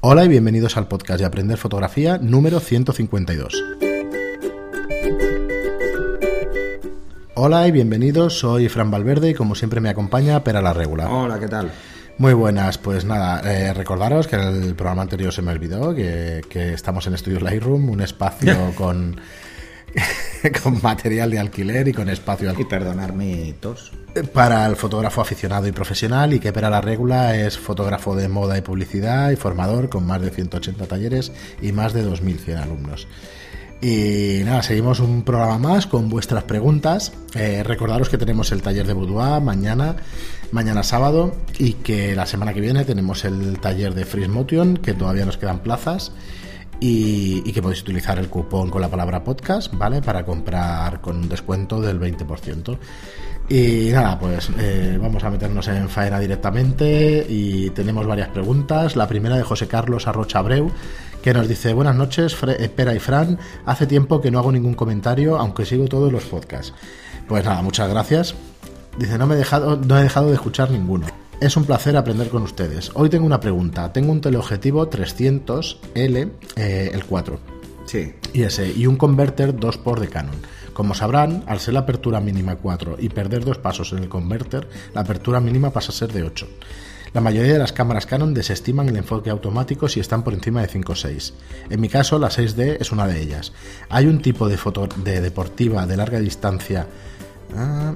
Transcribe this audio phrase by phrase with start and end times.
[0.00, 3.64] Hola y bienvenidos al podcast de Aprender Fotografía número 152.
[7.34, 11.10] Hola y bienvenidos, soy Fran Valverde y como siempre me acompaña Pera la Regula.
[11.10, 11.72] Hola, ¿qué tal?
[12.16, 16.42] Muy buenas, pues nada, eh, recordaros que en el programa anterior se me olvidó que,
[16.48, 19.20] que estamos en Estudios Lightroom, un espacio con,
[20.62, 23.92] con material de alquiler y con espacio Y perdonar mi tos.
[24.32, 28.56] para el fotógrafo aficionado y profesional y que Pera la Regula es fotógrafo de moda
[28.58, 33.06] y publicidad y formador con más de 180 talleres y más de 2.100 alumnos.
[33.80, 37.12] Y nada, seguimos un programa más con vuestras preguntas.
[37.34, 39.94] Eh, recordaros que tenemos el taller de Boudoir mañana,
[40.50, 44.94] mañana sábado, y que la semana que viene tenemos el taller de Freeze Motion, que
[44.94, 46.10] todavía nos quedan plazas,
[46.80, 50.00] y, que podéis utilizar el cupón con la palabra podcast, ¿vale?
[50.02, 52.78] Para comprar con un descuento del 20%.
[53.50, 58.94] Y nada, pues eh, vamos a meternos en faena directamente y tenemos varias preguntas.
[58.94, 60.70] La primera de José Carlos Arrocha Abreu,
[61.22, 64.52] que nos dice, buenas noches, Fre- eh, Pera y Fran, hace tiempo que no hago
[64.52, 66.74] ningún comentario, aunque sigo todos los podcasts.
[67.26, 68.34] Pues nada, muchas gracias.
[68.98, 71.06] Dice, no me he dejado, no he dejado de escuchar ninguno.
[71.40, 72.90] Es un placer aprender con ustedes.
[72.94, 73.92] Hoy tengo una pregunta.
[73.92, 77.38] Tengo un teleobjetivo 300L, eh, el 4
[77.86, 78.12] Sí.
[78.32, 80.34] y ese y un converter 2x de Canon.
[80.72, 84.68] Como sabrán, al ser la apertura mínima 4 y perder dos pasos en el converter,
[84.94, 86.46] la apertura mínima pasa a ser de 8.
[87.14, 90.68] La mayoría de las cámaras Canon desestiman el enfoque automático si están por encima de
[90.68, 91.34] 5 o 6.
[91.70, 93.52] En mi caso, la 6D es una de ellas.
[93.88, 96.86] Hay un tipo de foto de deportiva de larga distancia
[97.56, 97.94] ah,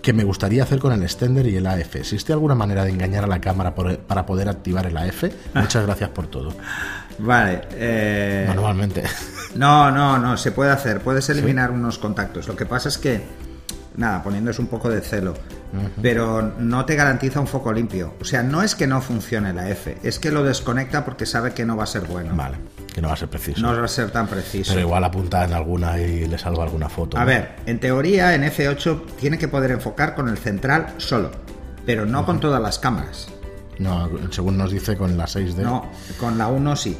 [0.00, 1.96] que me gustaría hacer con el extender y el AF.
[1.96, 5.24] ¿Existe alguna manera de engañar a la cámara por- para poder activar el AF?
[5.54, 6.52] Muchas gracias por todo.
[7.18, 7.62] Vale.
[7.72, 9.02] eh, Manualmente.
[9.56, 11.00] No, no, no, se puede hacer.
[11.00, 12.46] Puedes eliminar unos contactos.
[12.48, 13.22] Lo que pasa es que,
[13.98, 15.34] nada, poniéndose un poco de celo,
[16.00, 18.14] pero no te garantiza un foco limpio.
[18.20, 21.52] O sea, no es que no funcione la F, es que lo desconecta porque sabe
[21.52, 22.34] que no va a ser bueno.
[22.34, 22.56] Vale,
[22.94, 23.60] que no va a ser preciso.
[23.60, 24.72] No va a ser tan preciso.
[24.72, 27.18] Pero igual apunta en alguna y le salva alguna foto.
[27.18, 27.26] A ¿no?
[27.26, 31.30] ver, en teoría en F8 tiene que poder enfocar con el central solo,
[31.84, 33.28] pero no con todas las cámaras.
[33.78, 35.56] No, según nos dice con la 6D.
[35.56, 36.96] No, con la 1 sí.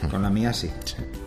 [0.10, 0.70] Con la mía sí.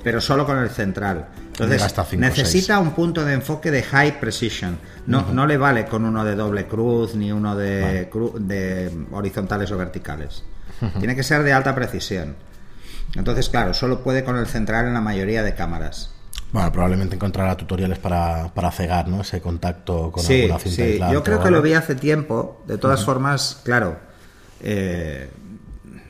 [0.03, 1.27] Pero solo con el central.
[1.63, 4.77] Entonces, cinco, necesita un punto de enfoque de high precision.
[5.05, 9.71] No, no le vale con uno de doble cruz ni uno de, cru- de horizontales
[9.71, 10.43] o verticales.
[10.99, 12.35] Tiene que ser de alta precisión.
[13.15, 16.13] Entonces, claro, solo puede con el central en la mayoría de cámaras.
[16.51, 19.21] Bueno, probablemente encontrará tutoriales para, para cegar, ¿no?
[19.21, 21.13] Ese contacto con Sí, alguna cinta sí.
[21.13, 22.63] Yo creo que lo vi hace tiempo.
[22.67, 23.97] De todas formas, claro,
[24.61, 25.29] eh,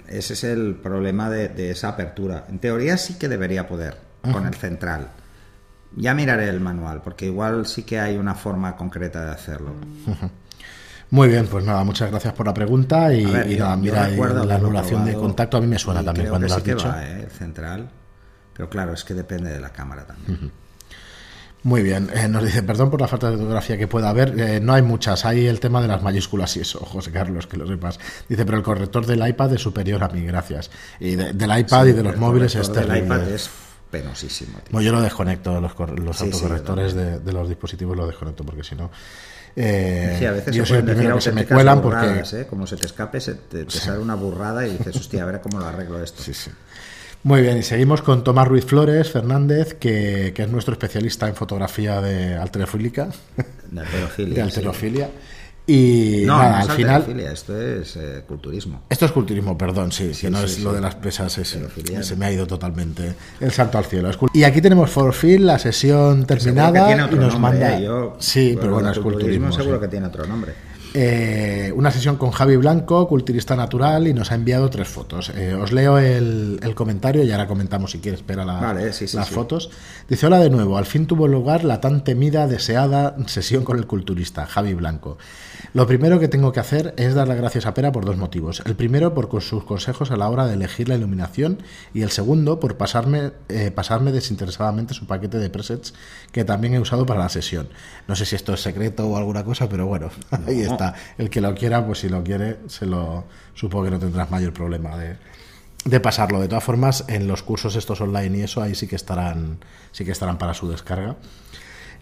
[0.07, 2.45] ese es el problema de, de esa apertura.
[2.49, 3.97] En teoría sí que debería poder
[4.31, 5.07] con el central.
[5.95, 9.71] Ya miraré el manual, porque igual sí que hay una forma concreta de hacerlo.
[11.09, 14.09] Muy bien, pues nada, muchas gracias por la pregunta y, ver, y yo- nada, mira,
[14.11, 16.73] y la anulación de contacto a mí me suena también cuando lo sí has que
[16.75, 16.87] dicho.
[16.89, 17.21] va, ¿eh?
[17.23, 17.89] el central.
[18.53, 20.51] Pero claro, es que depende de la cámara también.
[21.63, 24.59] Muy bien, eh, nos dice, perdón por la falta de ortografía que pueda haber, eh,
[24.59, 27.65] no hay muchas, hay el tema de las mayúsculas y eso, José Carlos, que lo
[27.67, 27.99] sepas.
[28.27, 30.69] Dice, pero el corrector del iPad es superior a mí, gracias.
[30.99, 33.37] Y de- del iPad y de los móviles es terrible.
[33.91, 34.57] Penosísimo.
[34.59, 34.67] tío.
[34.71, 38.43] Bueno, yo lo desconecto, los, los Sí, sí, autocorrectores de, de los dispositivos los desconecto
[38.43, 38.91] porque si no...
[39.55, 41.99] eh, Sí, a veces yo se soy el primero que se me cuelan porque...
[42.05, 42.47] burradas, ¿eh?
[42.49, 45.41] Como se te escape, se te, te sale una burrada y dices, hostia, a ver
[45.41, 46.21] cómo lo arreglo esto.
[46.23, 46.51] Sí, sí.
[47.23, 51.35] Muy bien, y seguimos con Tomás Ruiz Flores Fernández, que, que es nuestro especialista en
[51.35, 53.09] fotografía de alterofílica,
[53.71, 54.45] De alterofilia.
[54.45, 54.57] de sí.
[55.69, 57.19] Y No, nada, no al final...
[57.19, 58.83] esto es eh, culturismo.
[58.89, 60.61] Esto es culturismo, perdón, sí, que no sí, es sí.
[60.63, 64.09] lo de las pesas, es- Alterofilia, se me ha ido totalmente el salto al cielo.
[64.33, 67.79] Y aquí tenemos For Phil, la sesión terminada que tiene y otro nos nombre, manda...
[67.79, 67.83] ¿eh?
[67.83, 69.51] Yo, sí, pero bueno, es culturismo culturismo.
[69.51, 69.81] seguro sí.
[69.81, 70.53] que tiene otro nombre.
[70.93, 75.29] Eh, una sesión con Javi Blanco, culturista natural, y nos ha enviado tres fotos.
[75.35, 78.93] Eh, os leo el, el comentario y ahora comentamos si quieres ver a la- Vale,
[78.93, 79.33] sí, sí, las sí.
[79.33, 79.69] fotos.
[80.09, 83.85] Dice, hola de nuevo, al fin tuvo lugar la tan temida, deseada sesión con el
[83.87, 85.17] culturista, Javi Blanco.
[85.73, 88.63] Lo primero que tengo que hacer es dar las gracias a Pera por dos motivos.
[88.65, 91.61] El primero, por sus consejos a la hora de elegir la iluminación,
[91.93, 95.93] y el segundo, por pasarme, eh, pasarme desinteresadamente su paquete de presets
[96.31, 97.67] que también he usado para la sesión.
[98.07, 100.09] No sé si esto es secreto o alguna cosa, pero bueno,
[100.47, 100.76] ahí está.
[101.17, 104.53] El que lo quiera, pues si lo quiere, se lo supongo que no tendrás mayor
[104.53, 105.15] problema de,
[105.85, 106.39] de pasarlo.
[106.39, 109.59] De todas formas, en los cursos estos online y eso, ahí sí que estarán,
[109.91, 111.15] sí que estarán para su descarga.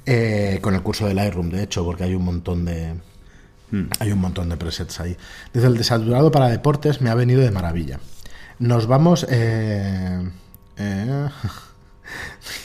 [0.06, 2.94] Eh, con el curso de Lightroom, de hecho, porque hay un montón de
[4.00, 5.18] hay un montón de presets ahí.
[5.52, 8.00] Desde el desaturado para deportes me ha venido de maravilla.
[8.60, 9.26] Nos vamos.
[9.30, 10.30] eh,
[10.78, 11.30] eh,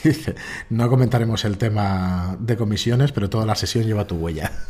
[0.03, 0.35] Dice,
[0.69, 4.51] no comentaremos el tema de comisiones, pero toda la sesión lleva tu huella.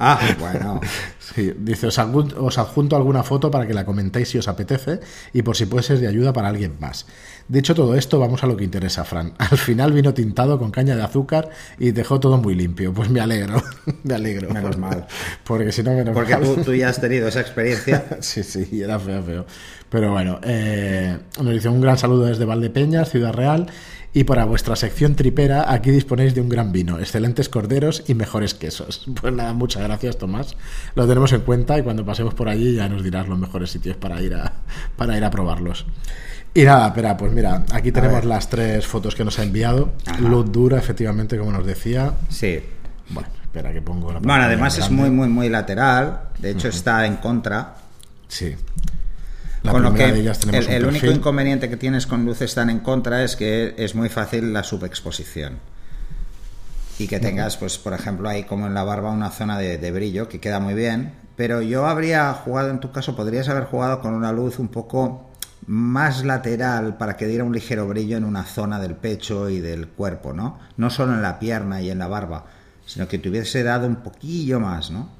[0.00, 0.80] Ah, bueno.
[1.18, 5.00] Sí, dice, os adjunto, os adjunto alguna foto para que la comentéis si os apetece
[5.32, 7.06] y por si puede ser de ayuda para alguien más.
[7.48, 9.32] Dicho todo esto, vamos a lo que interesa, Fran.
[9.38, 11.48] Al final vino tintado con caña de azúcar
[11.78, 12.92] y dejó todo muy limpio.
[12.92, 13.62] Pues me alegro,
[14.04, 14.50] me alegro.
[14.50, 15.06] Menos mal.
[15.44, 16.42] Porque si no, menos Porque mal.
[16.42, 18.04] tú, tú ya has tenido esa experiencia.
[18.20, 19.46] Sí, sí, era feo, feo.
[19.88, 23.68] Pero bueno, eh, nos dice un gran saludo desde Valdepeñas, Ciudad Real.
[24.12, 28.54] Y para vuestra sección tripera, aquí disponéis de un gran vino, excelentes corderos y mejores
[28.54, 29.06] quesos.
[29.20, 30.56] Pues nada, muchas gracias, Tomás.
[30.94, 33.96] Lo tenemos en cuenta y cuando pasemos por allí ya nos dirás los mejores sitios
[33.96, 34.52] para ir a,
[34.96, 35.86] para ir a probarlos.
[36.58, 39.92] Y nada, espera, pues mira, aquí tenemos las tres fotos que nos ha enviado.
[40.04, 40.18] Ajá.
[40.18, 42.14] Luz dura, efectivamente, como nos decía.
[42.30, 42.60] Sí.
[43.10, 46.30] Bueno, espera que pongo la Bueno, además es muy, muy, muy lateral.
[46.40, 47.76] De hecho, está en contra.
[48.26, 48.56] Sí.
[49.62, 52.70] La con lo que de ellas el, el único inconveniente que tienes con luces tan
[52.70, 55.60] en contra es que es muy fácil la subexposición.
[56.98, 59.92] Y que tengas, pues, por ejemplo, ahí como en la barba una zona de, de
[59.92, 61.12] brillo que queda muy bien.
[61.36, 65.27] Pero yo habría jugado, en tu caso, podrías haber jugado con una luz un poco
[65.66, 69.88] más lateral para que diera un ligero brillo en una zona del pecho y del
[69.88, 70.58] cuerpo, ¿no?
[70.76, 72.46] No solo en la pierna y en la barba,
[72.86, 75.16] sino que te hubiese dado un poquillo más, ¿no?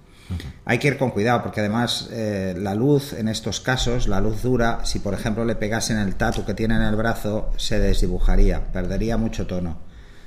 [0.67, 4.43] Hay que ir con cuidado porque además eh, la luz en estos casos, la luz
[4.43, 8.71] dura, si por ejemplo le pegasen el tatu que tiene en el brazo, se desdibujaría,
[8.73, 9.79] perdería mucho tono.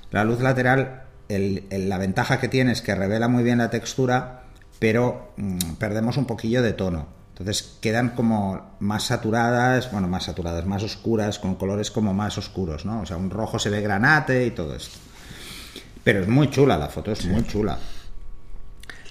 [0.10, 3.70] La luz lateral, el- el- la ventaja que tiene es que revela muy bien la
[3.70, 4.44] textura,
[4.80, 7.08] pero mm, perdemos un poquillo de tono.
[7.32, 12.86] Entonces quedan como más saturadas, bueno, más saturadas, más oscuras, con colores como más oscuros,
[12.86, 13.02] ¿no?
[13.02, 14.98] O sea, un rojo se ve granate y todo esto.
[16.04, 17.78] Pero es muy chula la foto, es muy chula.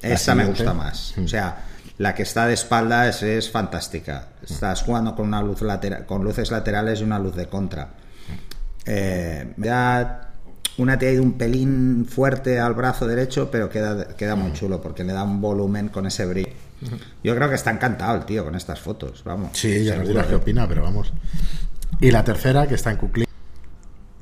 [0.02, 1.16] La Esta me gusta más.
[1.18, 1.64] O sea,
[1.98, 4.28] la que está de espaldas es fantástica.
[4.42, 7.90] Estás jugando con una luz lateral, con luces laterales y una luz de contra.
[8.86, 10.30] Eh, ya
[10.78, 14.80] una te ha ido un pelín fuerte al brazo derecho, pero queda, queda muy chulo
[14.80, 16.69] porque le da un volumen con ese brillo.
[17.22, 19.50] Yo creo que está encantado el tío con estas fotos, vamos.
[19.54, 21.12] Sí, ya nos Seguro, dirás qué opina, pero vamos.
[22.00, 23.26] Y la tercera, que está en Cuclí,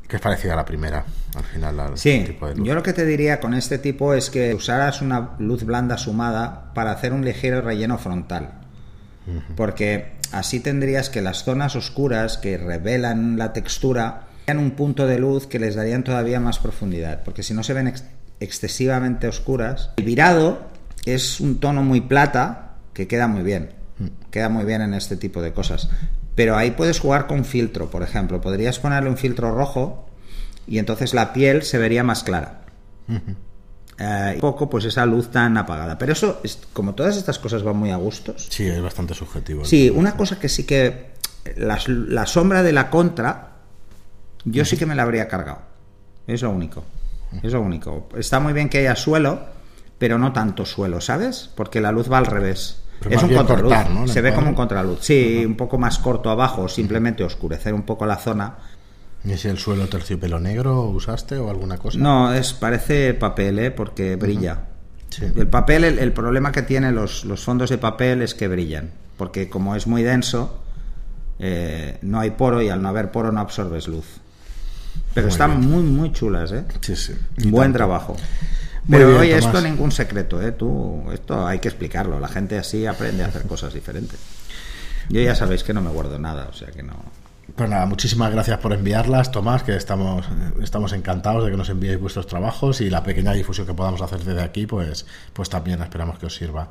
[0.09, 1.05] que es parecida a la primera,
[1.37, 1.77] al final.
[1.77, 2.67] la- Sí, tipo de luz.
[2.67, 6.73] yo lo que te diría con este tipo es que usaras una luz blanda sumada
[6.75, 8.53] para hacer un ligero relleno frontal.
[9.57, 15.19] Porque así tendrías que las zonas oscuras que revelan la textura tengan un punto de
[15.19, 17.23] luz que les darían todavía más profundidad.
[17.25, 18.05] Porque si no se ven ex-
[18.41, 19.91] excesivamente oscuras.
[19.99, 20.61] El virado
[21.05, 23.71] es un tono muy plata que queda muy bien.
[24.31, 25.89] Queda muy bien en este tipo de cosas.
[26.35, 28.41] Pero ahí puedes jugar con filtro, por ejemplo.
[28.41, 30.09] Podrías ponerle un filtro rojo
[30.67, 32.61] y entonces la piel se vería más clara.
[33.99, 35.99] Eh, y un poco pues esa luz tan apagada.
[35.99, 38.47] Pero eso, es, como todas estas cosas van muy a gustos.
[38.51, 39.65] Sí, es bastante subjetivo.
[39.65, 41.13] Sí, una cosa que sí que
[41.57, 43.57] la, la sombra de la contra,
[44.45, 45.63] yo sí que me la habría cargado.
[46.27, 46.85] Es lo único.
[47.43, 48.09] Es lo único.
[48.17, 49.41] Está muy bien que haya suelo,
[49.99, 51.51] pero no tanto suelo, ¿sabes?
[51.55, 52.81] Porque la luz va al revés.
[53.01, 53.63] Pero es un contraluz.
[53.73, 54.09] cortar, ¿no?
[54.09, 54.99] Se ve como un contraluz.
[55.03, 58.57] Sí, un poco más corto abajo, simplemente oscurecer un poco la zona.
[59.25, 61.99] ¿Y si el suelo terciopelo negro usaste o alguna cosa?
[61.99, 63.71] No, es parece papel, ¿eh?
[63.71, 64.63] Porque brilla.
[65.11, 65.25] Sí.
[65.37, 68.91] El papel, el, el problema que tienen los, los fondos de papel es que brillan.
[69.17, 70.61] Porque como es muy denso,
[71.39, 74.07] eh, no hay poro y al no haber poro no absorbes luz.
[75.15, 75.71] Pero Muy están bien.
[75.71, 76.65] muy, muy chulas, ¿eh?
[76.81, 77.15] Sí, sí.
[77.39, 77.77] Y Buen tanto.
[77.79, 78.17] trabajo.
[78.89, 79.55] Muy Pero bien, oye, Tomás.
[79.55, 80.53] esto ningún secreto, ¿eh?
[80.53, 82.19] Tú, esto hay que explicarlo.
[82.19, 84.19] La gente así aprende a hacer cosas diferentes.
[85.11, 86.95] Yo ya sabéis que no me guardo nada, o sea que no.
[87.55, 90.27] Pues nada, muchísimas gracias por enviarlas, Tomás, que estamos,
[90.63, 94.21] estamos encantados de que nos enviéis vuestros trabajos y la pequeña difusión que podamos hacer
[94.21, 96.71] desde aquí, pues, pues también esperamos que os sirva.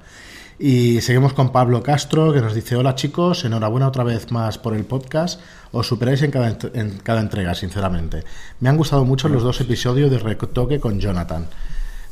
[0.60, 4.76] Y seguimos con Pablo Castro, que nos dice, hola chicos, enhorabuena otra vez más por
[4.76, 5.40] el podcast,
[5.72, 8.24] os superáis en cada, en cada entrega, sinceramente.
[8.60, 11.48] Me han gustado mucho los dos episodios de Retoque con Jonathan.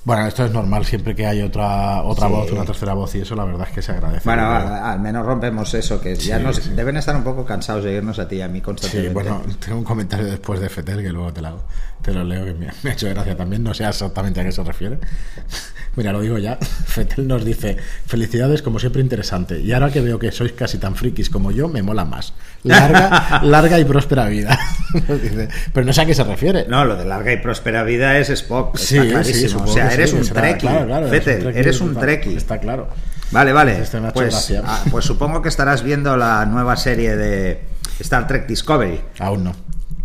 [0.05, 2.33] Bueno, esto es normal, siempre que hay otra, otra Sí.
[2.33, 4.21] voz, una tercera voz y eso, la verdad es que se agradece.
[4.23, 6.69] Bueno, al, menos rompemos eso, que ya Sí, nos sí.
[6.75, 9.13] deben estar un poco cansados de irnos a ti y a mí Sí, constantemente.
[9.13, 11.63] bueno, tengo un comentario después de Fetel que luego te lo,
[12.05, 14.63] te lo leo que me, ha hecho gracia también, no sé exactamente a qué se
[14.63, 14.99] refiere.
[15.95, 16.57] Mira, lo digo ya.
[16.85, 19.59] Fetel nos dice, felicidades como siempre interesante.
[19.59, 22.33] Y ahora que veo que sois casi tan frikis como yo, me mola más.
[22.63, 24.59] Larga, larga y próspera vida.
[24.93, 26.65] Dice, pero no sé a qué se refiere.
[26.67, 29.49] No, lo de larga y próspera vida es Spock, Sí, está sí, clarísimo.
[29.49, 31.87] supongo o sea, eres sí, un será- claro, claro, eres Fettel, un treki, eres un
[31.89, 32.35] está- treki.
[32.35, 32.89] Está claro.
[33.31, 33.79] Vale, vale.
[33.81, 37.61] Este Pues, ah, pues supongo que estarás viendo la nueva serie de
[37.99, 39.01] Star Trek Discovery.
[39.19, 39.55] Aún no.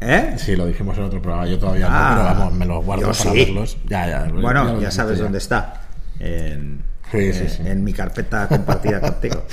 [0.00, 0.34] ¿Eh?
[0.38, 3.02] Sí, lo dijimos en otro programa, yo todavía Ah, no, pero vamos, me lo guardo
[3.08, 3.28] para sí.
[3.34, 3.76] verlos.
[3.86, 5.82] Ya, ya, Bueno, ya sabes dónde está.
[6.18, 7.62] En, Sí, sí, sí.
[7.66, 9.44] en mi carpeta compartida contigo.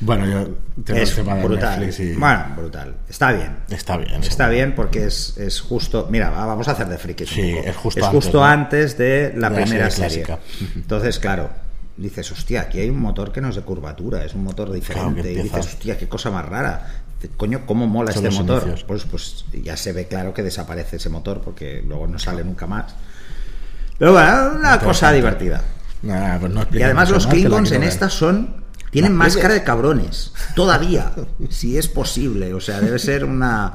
[0.00, 1.80] Bueno, yo tengo Es el tema de brutal.
[1.80, 2.94] Netflix y Bueno, brutal.
[3.08, 3.56] Está bien.
[3.70, 4.14] está bien.
[4.16, 4.50] Está seguro.
[4.50, 6.08] bien porque es, es justo.
[6.10, 7.24] Mira, va- vamos a hacer de friki.
[7.24, 8.44] Sí, es justo antes, ¿no?
[8.44, 10.26] antes de la De la primera serie.
[10.76, 11.48] Entonces, claro,
[11.96, 15.32] dices, hostia, aquí hay un motor que no es de curvatura, es un motor diferente.
[15.32, 16.86] y dices, hostia, qué cosa más rara.
[17.36, 18.62] Coño, ¿cómo mola Son este motor?
[18.62, 18.84] inicios.
[18.84, 22.66] Pues, pues ya se ve claro que desaparece ese motor porque luego no sale nunca
[22.66, 22.94] más.
[23.98, 25.16] Pero bueno, una cosa Interesante.
[25.16, 25.62] divertida.
[26.02, 27.88] Nah, pues no Y además los Klingons en ver.
[27.88, 28.64] estas son...
[28.90, 30.32] Tienen máscara de cabrones.
[30.54, 31.12] Todavía.
[31.50, 32.54] si es posible.
[32.54, 33.72] O sea, debe ser una...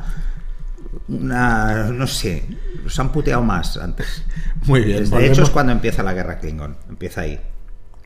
[1.07, 1.85] Una...
[1.89, 2.45] No sé.
[2.83, 4.23] Los han puteado más antes.
[4.65, 5.09] Muy bien.
[5.09, 6.77] De hecho es cuando empieza la guerra Klingon.
[6.89, 7.39] Empieza ahí.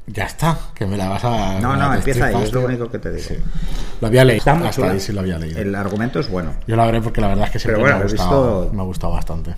[0.07, 1.59] Ya está, que me la vas a...
[1.59, 2.43] No, no, empieza ahí.
[2.43, 3.27] Es lo único que te digo.
[3.27, 3.37] Sí.
[4.01, 4.43] Lo había leído.
[4.51, 5.59] Hasta ahí sí lo había leído.
[5.59, 6.51] El argumento es bueno.
[6.67, 8.81] Yo la veré porque la verdad es que siempre bueno, me, ha gustado, visto- me
[8.81, 9.55] ha gustado bastante.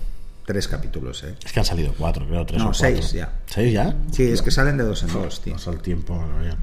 [0.48, 1.34] Tres capítulos, ¿eh?
[1.44, 2.88] Es que han salido cuatro, creo, tres No, o cuatro.
[2.88, 3.32] seis ya.
[3.44, 3.94] ¿Seis ya?
[4.12, 5.52] Sí, es que salen de dos en dos, tío.
[5.52, 6.56] Pasa el tiempo, bueno, bien.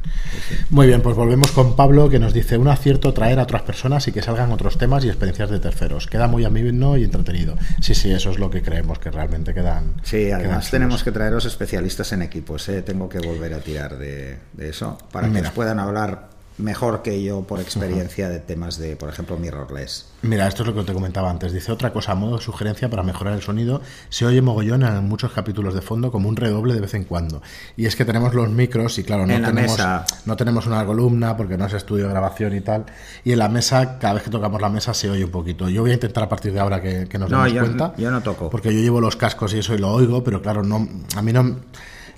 [0.71, 4.07] Muy bien, pues volvemos con Pablo que nos dice un acierto traer a otras personas
[4.07, 6.07] y que salgan otros temas y experiencias de terceros.
[6.07, 7.57] Queda muy ameno y entretenido.
[7.79, 9.93] Sí, sí, eso es lo que creemos que realmente quedan.
[10.01, 12.67] Sí, además tenemos que traeros especialistas en equipos.
[12.69, 12.81] ¿eh?
[12.81, 15.49] Tengo que volver a tirar de, de eso para que Mira.
[15.49, 20.05] os puedan hablar mejor que yo por experiencia de temas de, por ejemplo, mirrorless.
[20.21, 21.51] Mira, esto es lo que te comentaba antes.
[21.51, 23.81] Dice otra cosa a modo de sugerencia para mejorar el sonido.
[24.09, 27.41] Se oye mogollón en muchos capítulos de fondo como un redoble de vez en cuando.
[27.75, 30.05] Y es que tenemos los micros y claro, no En la tenemos mesa.
[30.25, 32.85] no tenemos una columna porque no es estudio de grabación y tal.
[33.23, 35.67] Y en la mesa, cada vez que tocamos la mesa se oye un poquito.
[35.69, 37.93] Yo voy a intentar a partir de ahora que, que nos No, demos yo- cuenta.
[37.97, 38.49] yo no toco.
[38.49, 41.33] Porque yo llevo los cascos y eso y lo oigo, pero claro, no a mí
[41.33, 41.57] no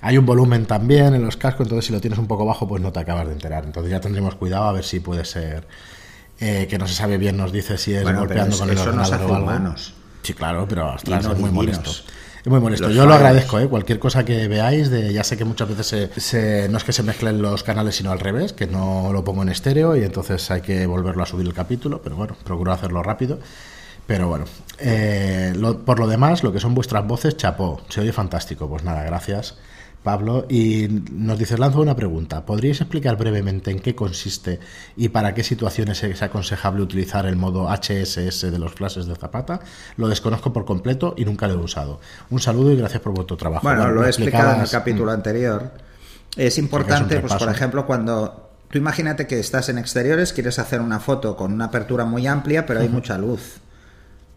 [0.00, 2.82] hay un volumen también en los cascos, entonces si lo tienes un poco bajo, pues
[2.82, 3.64] no te acabas de enterar.
[3.64, 5.66] Entonces ya tendremos cuidado a ver si puede ser
[6.40, 8.78] eh, que no se sabe bien, nos dice si es Bueno, golpeando es- con el
[8.78, 9.42] ordenador o algo.
[9.46, 9.94] humanos.
[10.22, 11.78] Sí, claro, pero ostras, no es muy divinos.
[11.78, 12.12] molesto.
[12.44, 12.86] Es muy molesto.
[12.86, 13.66] Los Yo lo agradezco, ¿eh?
[13.68, 14.88] cualquier cosa que veáis.
[14.90, 17.96] De, ya sé que muchas veces se, se- no es que se mezclen los canales,
[17.96, 21.26] sino al revés, que no lo pongo en estéreo y entonces hay que volverlo a
[21.26, 23.40] subir el capítulo, pero bueno, procuro hacerlo rápido.
[24.06, 24.44] Pero bueno,
[24.78, 28.68] eh, lo- por lo demás, lo que son vuestras voces, chapó, se oye fantástico.
[28.68, 29.56] Pues nada, gracias,
[30.02, 30.46] Pablo.
[30.48, 32.44] Y nos dices, lanzo una pregunta.
[32.46, 34.60] ¿Podríais explicar brevemente en qué consiste
[34.96, 39.60] y para qué situaciones es aconsejable utilizar el modo HSS de los flashes de Zapata?
[39.96, 42.00] Lo desconozco por completo y nunca lo he usado.
[42.30, 43.62] Un saludo y gracias por vuestro trabajo.
[43.62, 45.72] Bueno, lo he explicado en el capítulo anterior.
[46.36, 51.00] Es importante, pues por ejemplo, cuando tú imagínate que estás en exteriores, quieres hacer una
[51.00, 53.60] foto con una apertura muy amplia, pero hay mucha luz.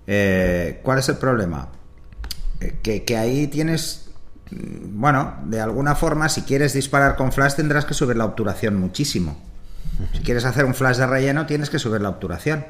[0.08, 1.70] Eh, ¿Cuál es el problema?
[2.60, 4.01] Eh, que, que ahí tienes, mm,
[4.52, 9.42] bueno, de alguna forma, si quieres disparar con flash tendrás que subir la obturación muchísimo.
[10.14, 12.66] Si quieres hacer un flash de relleno, tienes que subir la obturación.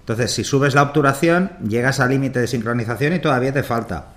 [0.00, 4.08] Entonces, si subes la obturación, llegas al límite de sincronización y todavía te falta.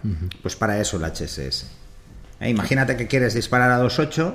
[0.41, 1.65] Pues para eso el HSS.
[2.39, 4.33] Eh, imagínate que quieres disparar a 2.8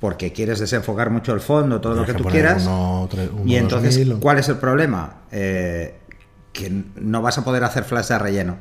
[0.00, 2.62] porque quieres desenfocar mucho el fondo, todo lo que que tú quieras.
[2.66, 5.14] uno, tre- uno, y entonces, 2000 o- ¿cuál es el problema?
[5.32, 5.94] Eh,
[6.52, 8.56] que no vas a poder hacer flash de relleno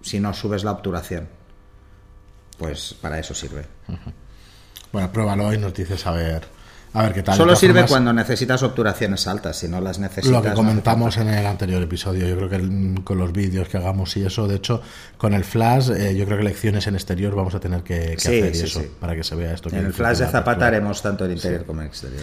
[0.00, 1.28] si no subes la obturación.
[2.58, 3.64] Pues para eso sirve.
[4.92, 6.42] Bueno, pruébalo y nos dices a ver,
[6.92, 7.36] a ver qué tal.
[7.36, 10.30] Solo sirve formas, cuando necesitas obturaciones altas, si no las necesitas.
[10.30, 13.68] Lo que no comentamos en el anterior episodio, yo creo que el- con los vídeos
[13.68, 14.82] que hagamos y eso, de hecho,
[15.16, 18.20] con el flash, eh, yo creo que lecciones en exterior vamos a tener que, que
[18.20, 18.90] Sí, hacer y sí, eso, sí.
[19.00, 19.70] para que se vea esto.
[19.70, 22.22] que En el flash de Zapata haremos tanto el interior como el exterior.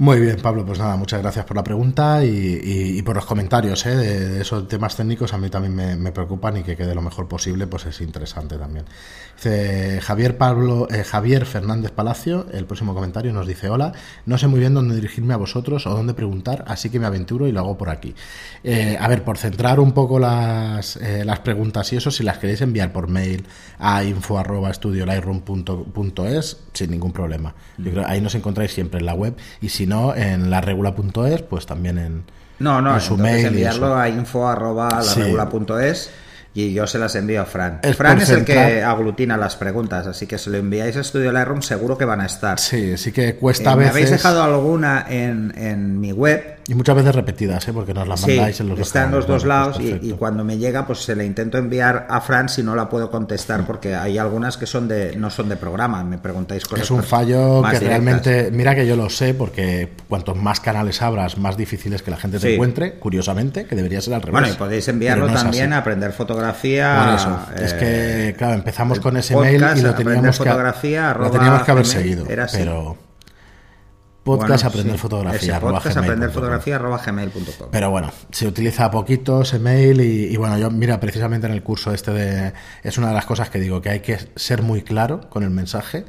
[0.00, 3.94] Muy bien, Pablo, pues nada, muchas gracias por la pregunta y, por los comentarios ¿eh?
[3.94, 5.34] de, esos temas técnicos.
[5.34, 8.86] A mí también me, preocupan y que quede lo mejor posible, pues es interesante también.
[10.00, 13.92] Javier Pablo, eh, Javier Fernández Palacio, el próximo comentario nos dice: Hola,
[14.24, 17.46] no sé muy bien dónde dirigirme a vosotros o dónde preguntar, así que me aventuro
[17.46, 18.14] y lo hago por aquí.
[18.64, 22.38] Eh, a ver, por centrar un poco las, eh, las preguntas y eso, si las
[22.38, 23.46] queréis enviar por mail
[23.78, 27.54] a info.studiolightroom.es, sin ningún problema.
[27.76, 31.66] Yo creo, ahí nos encontráis siempre en la web y si no, en laregula.es, pues
[31.66, 32.24] también en,
[32.60, 33.44] No, no, en su mail.
[33.46, 35.20] enviarlo a info arroba Sí.
[35.20, 36.10] laregula.es
[36.52, 37.78] y yo se las envío a Fran.
[37.82, 41.30] Es Fran es el que aglutina las preguntas, así que si lo enviáis a Estudio
[41.30, 42.58] Lightroom seguro que van a estar.
[42.58, 46.56] Sí, sí que Eh, cuesta a ¿Me habéis dejado alguna en, en mi web?
[46.70, 47.72] Y muchas veces repetidas, ¿eh?
[47.72, 49.96] porque nos las Sí, mandáis en los dos está en los dos Bueno, lados pues
[50.02, 53.10] y, cuando me llega pues se le intento enviar a Fran si no la puedo
[53.10, 56.90] contestar porque hay algunas que son de no son de programa, me preguntáis cosas Es
[56.92, 57.88] un fallo que directas.
[57.88, 62.12] realmente, mira que yo lo sé, porque cuantos más canales abras, más difícil es que
[62.12, 62.54] la gente te Sí.
[62.54, 64.32] encuentre, curiosamente, que debería ser al revés.
[64.40, 67.04] Bueno, y podéis enviarlo no también a aprender fotografía.
[67.04, 67.76] Por eso, es eh,
[68.30, 71.70] que, claro, empezamos con ese podcast, mail y lo teníamos que, fotografía, lo teníamos que
[71.72, 72.58] haber seguido, era así.
[72.58, 72.96] pero
[74.24, 77.68] podcast bueno, aprender sí, fotografía, ese podcast aprender fotografía arroba gmail.com.
[77.70, 81.62] Pero bueno, se utiliza poquito ese mail y, y bueno, yo mira, precisamente en el
[81.62, 82.52] curso este de...
[82.82, 85.50] Es una de las cosas que digo, que hay que ser muy claro con el
[85.50, 86.04] mensaje.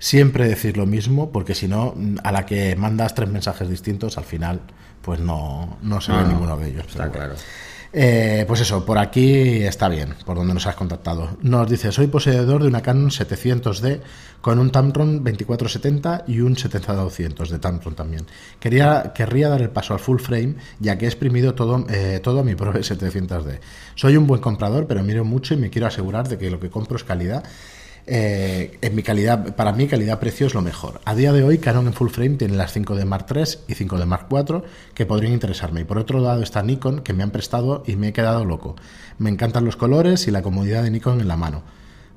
[0.00, 4.24] siempre decir lo mismo, porque si no, a la que mandas tres mensajes distintos, al
[4.24, 4.62] final,
[5.02, 6.86] pues no, no se ve ninguno de ellos.
[6.88, 7.34] Está claro.
[7.92, 11.36] Eh, pues eso, por aquí está bien, por donde nos has contactado.
[11.42, 14.00] Nos dice, soy poseedor de una Canon 700D
[14.40, 18.26] con un Tamron 2470 y un 70-200 de Tamron también.
[18.60, 22.40] Quería, querría dar el paso al full frame, ya que he exprimido todo, eh, todo
[22.40, 23.58] a mi Pro 700D.
[23.96, 26.70] Soy un buen comprador, pero miro mucho y me quiero asegurar de que lo que
[26.70, 27.42] compro es calidad
[28.12, 31.00] eh, en mi calidad, para mí calidad-precio es lo mejor.
[31.04, 33.74] A día de hoy Canon en full frame tiene las 5 de Mark III y
[33.74, 34.64] 5 de Mark IV
[34.94, 35.82] que podrían interesarme.
[35.82, 38.74] Y por otro lado está Nikon que me han prestado y me he quedado loco.
[39.18, 41.62] Me encantan los colores y la comodidad de Nikon en la mano.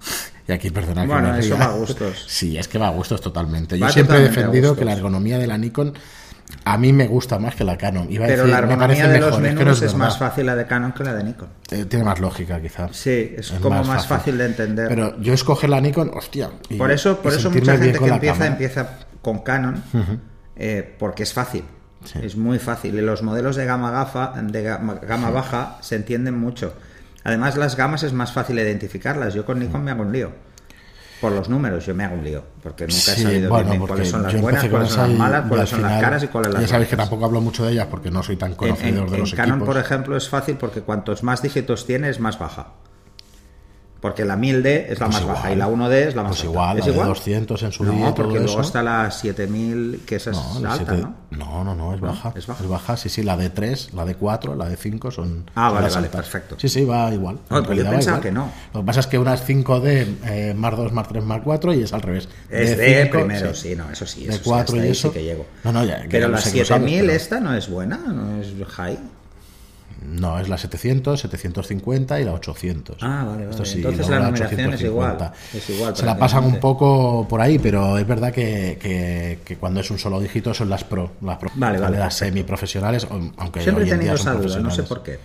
[0.46, 2.26] Y aquí, perdona bueno, eso va a gustos.
[2.28, 3.80] Sí, es que va a gustos totalmente.
[3.80, 5.94] Yo siempre he defendido que la ergonomía de la Nikon
[6.66, 8.12] a mí me gusta más que la Canon.
[8.12, 11.14] Iba Pero la ergonomía de los menús es, más fácil la de Canon que la
[11.14, 11.50] de Nikon.
[11.72, 12.96] Eh, tiene más lógica, quizás.
[12.96, 14.38] Sí, es, como más, fácil.
[14.38, 14.88] de entender.
[14.88, 16.52] Pero yo escoger la Nikon, hostia.
[16.78, 19.84] por eso, por eso mucha gente que empieza, empieza con Canon,
[20.56, 21.64] eh, porque es fácil.
[22.22, 22.96] Es muy fácil.
[22.96, 26.74] Y los modelos de gama, gafa, de gama, baja se entienden mucho.
[27.24, 29.34] Además, las gamas es más fácil identificarlas.
[29.34, 30.32] Yo con Nikon me hago un lío
[31.24, 34.24] por los números yo me hago un lío, porque nunca he sabido bien, cuáles son
[34.24, 36.90] las buenas, cuáles son las malas, cuáles son las caras y cuáles las Ya sabéis
[36.90, 39.60] que tampoco hablo mucho de ellas porque no soy tan conocedor de los en Canon,
[39.62, 42.74] por ejemplo, es fácil porque cuantos más dígitos tienes, más baja.
[44.04, 46.44] Porque la 1000D es la pues más baja y la 1D es la más pues
[46.44, 47.08] igual, ¿Es igual?
[47.08, 51.16] 200 en su no, día porque luego está la 7000 que esa es alta, ¿no?
[51.32, 52.34] No, no, no, es baja.
[52.36, 52.62] ¿Es baja?
[52.62, 55.72] Es baja, sí, sí, la de 3, la de 4, la de 5 son Ah,
[55.72, 56.58] vale, vale, perfecto.
[56.60, 57.40] Sí, sí, va igual.
[57.50, 58.52] No, pero yo pensaba que no.
[58.74, 61.74] Lo que pasa es que una es 5D eh, más 2 más 3 más 4
[61.74, 62.28] y es al revés.
[62.50, 63.74] Es de, primero, sí.
[63.74, 65.08] no, eso sí, eso de 4 y eso.
[65.08, 65.46] Sí que llego.
[65.64, 69.00] No, no, ya, pero la 7000 esta no es buena, no es high.
[70.02, 72.98] No, es la 700, 750 y la 800.
[73.02, 73.64] Ah, vale, vale.
[73.74, 75.96] Entonces la numeración es igual, es igual.
[75.96, 80.00] Se la pasan un poco por ahí, pero es verdad que, que, cuando es un
[80.00, 83.94] solo dígito son las pro, las pro, vale, vale, las semiprofesionales, aunque Siempre hoy he
[83.94, 85.20] tenido esa duda, no sé por qué.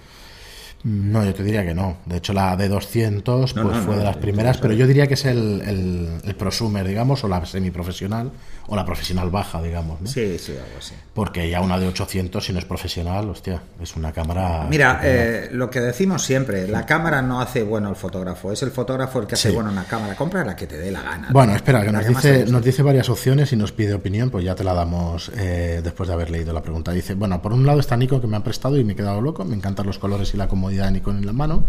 [0.85, 1.97] No, yo te diría que no.
[2.07, 5.25] De hecho, la de 200 pues fue de las primeras, pero yo diría que es
[5.25, 8.31] el, el, prosumer, digamos, o la semiprofesional,
[8.69, 10.01] o la profesional baja, digamos.
[10.01, 10.07] ¿no?
[10.07, 10.95] Sí, sí, algo así.
[11.15, 14.67] Porque ya una de 800, si no es profesional, hostia, es una cámara...
[14.71, 18.71] Mira, eh, lo que decimos siempre, la cámara no hace bueno el fotógrafo, es el
[18.71, 20.15] fotógrafo el que hace bueno una cámara.
[20.15, 21.29] Compra la que te dé la gana.
[21.33, 24.55] Bueno, espera, que nos dice, nos dice varias opciones y nos pide opinión, pues ya
[24.55, 26.93] te la damos eh, después de haber leído la pregunta.
[26.93, 29.21] Dice, bueno, por un lado está Nico que me ha prestado y me he quedado
[29.21, 31.65] loco, me encantan los colores y la comodidad de Nikon en la mano.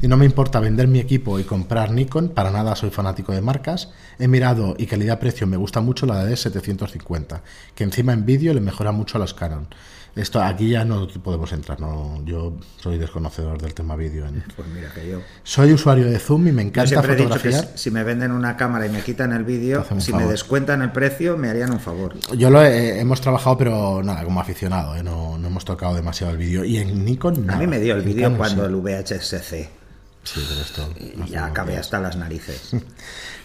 [0.00, 3.40] Y no me importa vender mi equipo y comprar Nikon, para nada soy fanático de
[3.40, 3.90] marcas.
[4.18, 7.42] He mirado y calidad-precio me gusta mucho la de 750,
[7.74, 9.68] que encima en vídeo le mejora mucho a los Canon.
[10.14, 14.26] Esto aquí ya no podemos entrar, no, yo soy desconocedor del tema vídeo.
[14.54, 15.20] Pues mira que yo.
[15.42, 17.68] Soy usuario de Zoom y me encanta fotografiar.
[17.74, 21.38] si me venden una cámara y me quitan el vídeo, si me descuentan el precio,
[21.38, 22.14] me harían un favor.
[22.36, 25.02] Yo lo hemos trabajado, pero nada, como aficionado, ¿eh?
[25.02, 26.64] no, no, hemos tocado demasiado el vídeo.
[26.64, 29.82] Y en Nikon, A mí me dio el vídeo cuando el VHS-C.
[30.24, 30.88] Sí, pero esto.
[31.26, 32.70] Y ya acabé hasta las narices.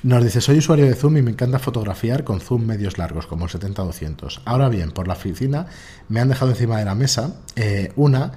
[0.04, 3.46] Nos dice: Soy usuario de Zoom y me encanta fotografiar con Zoom medios largos, como
[3.46, 4.42] el 70-200.
[4.46, 5.68] Ahora bien, por la oficina
[6.08, 8.34] me han dejado encima de la mesa eh, una,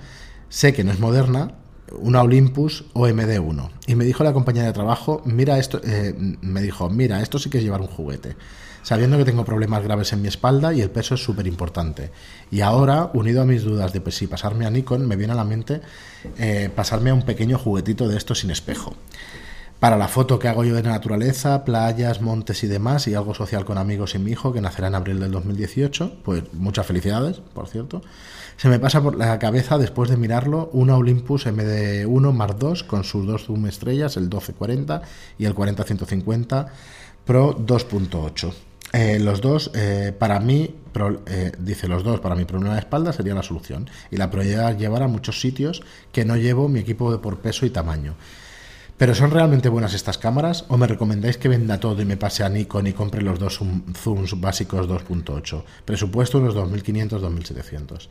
[0.49, 1.53] sé que no es moderna,
[1.93, 3.71] una Olympus OMD1.
[3.87, 7.51] Y me dijo la compañía de trabajo: Mira esto, eh, me dijo: Mira, esto sí
[7.51, 8.37] que es llevar un juguete
[8.83, 12.11] sabiendo que tengo problemas graves en mi espalda y el peso es súper importante.
[12.51, 15.45] Y ahora, unido a mis dudas de si pasarme a Nikon, me viene a la
[15.45, 15.81] mente
[16.39, 18.95] eh, pasarme a un pequeño juguetito de esto sin espejo.
[19.81, 23.33] Para la foto que hago yo de la naturaleza, playas, montes y demás, y algo
[23.33, 27.41] social con amigos y mi hijo, que nacerá en abril del 2018, pues muchas felicidades,
[27.55, 28.03] por cierto.
[28.59, 33.05] Se me pasa por la cabeza, después de mirarlo, una Olympus MD1 Mark II con
[33.05, 35.01] sus dos zoom estrellas, el 1240
[35.39, 36.67] y el 40-150
[37.25, 38.53] Pro 2.8.
[38.93, 40.75] Eh, los dos, eh, para mí,
[41.27, 43.89] eh, dice los dos, para mi problema de espalda sería la solución.
[44.11, 47.71] Y la prioridad llevar a muchos sitios que no llevo mi equipo por peso y
[47.71, 48.15] tamaño.
[49.01, 50.67] ¿Pero son realmente buenas estas cámaras?
[50.69, 53.59] ¿O me recomendáis que venda todo y me pase a Nikon y compre los dos
[53.95, 55.65] zooms básicos 2.8?
[55.87, 58.09] Presupuesto unos 2.500, 2.700.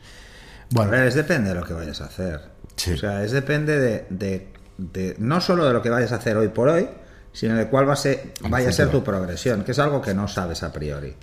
[0.70, 0.96] Bueno.
[0.96, 2.40] es depende de lo que vayas a hacer.
[2.92, 4.48] O sea, es depende de,
[4.78, 6.88] de, no solo de lo que vayas a hacer hoy por hoy,
[7.32, 10.12] sino de cuál va a ser, vaya a ser tu progresión, que es algo que
[10.12, 11.14] no sabes a priori.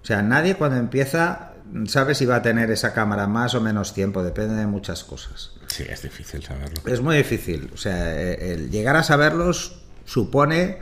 [0.00, 1.54] O sea, nadie cuando empieza
[1.86, 5.50] sabe si va a tener esa cámara más o menos tiempo, depende de muchas cosas.
[5.72, 6.82] Sí, es difícil saberlo.
[6.84, 7.70] Es muy difícil.
[7.72, 10.78] O sea, eh, el llegar a saberlos supone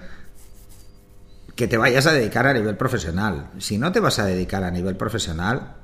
[1.54, 3.50] que te vayas a dedicar a nivel profesional.
[3.58, 5.76] Si no te vas a dedicar a nivel profesional,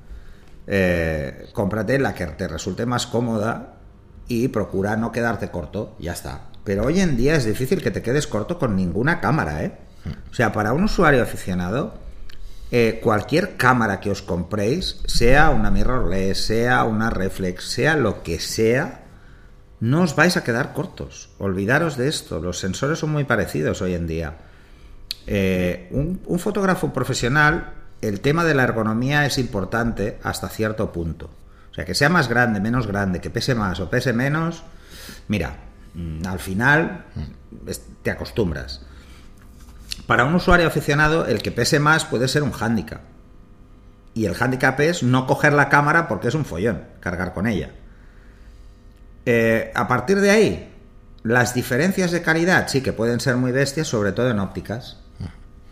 [0.67, 3.75] eh, cómprate la que te resulte más cómoda
[4.27, 6.49] y procura no quedarte corto, ya está.
[6.65, 9.79] Pero hoy en día es difícil que te quedes corto con ninguna cámara, ¿eh?
[10.33, 11.95] O sea, para un usuario aficionado,
[12.71, 18.41] eh, cualquier cámara que os compréis, sea una mirrorless, sea una reflex, sea lo que
[18.41, 19.03] sea,
[19.81, 21.31] no os vais a quedar cortos.
[21.39, 22.41] Olvidaros de esto.
[22.41, 24.39] Los sensores son muy parecidos hoy en día.
[25.27, 31.31] Eh, un, un fotógrafo profesional, el tema de la ergonomía es importante hasta cierto punto.
[31.71, 34.63] O sea, que sea más grande, menos grande, que pese más o pese menos,
[35.29, 35.57] mira,
[35.95, 37.05] mm, al final
[37.67, 38.81] es- te acostumbras.
[40.07, 43.01] Para un usuario aficionado, el que pese más puede ser un hándicap.
[44.15, 47.71] Y el hándicap es no coger la cámara porque es un follón cargar con ella.
[49.27, 50.73] Eh, a partir de ahí,
[51.23, 54.99] las diferencias de calidad sí que pueden ser muy bestias, sobre todo en ópticas.